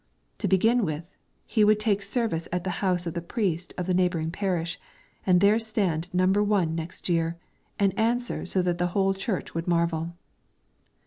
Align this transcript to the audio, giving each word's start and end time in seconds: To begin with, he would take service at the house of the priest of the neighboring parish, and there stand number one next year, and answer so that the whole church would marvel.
To 0.39 0.47
begin 0.47 0.83
with, 0.83 1.15
he 1.45 1.63
would 1.63 1.79
take 1.79 2.01
service 2.01 2.47
at 2.51 2.63
the 2.63 2.69
house 2.81 3.05
of 3.05 3.13
the 3.13 3.21
priest 3.21 3.71
of 3.77 3.85
the 3.85 3.93
neighboring 3.93 4.31
parish, 4.31 4.79
and 5.27 5.41
there 5.41 5.59
stand 5.59 6.11
number 6.11 6.43
one 6.43 6.73
next 6.73 7.07
year, 7.07 7.37
and 7.77 7.93
answer 7.99 8.43
so 8.47 8.63
that 8.63 8.79
the 8.79 8.87
whole 8.97 9.13
church 9.13 9.53
would 9.53 9.67
marvel. 9.67 10.15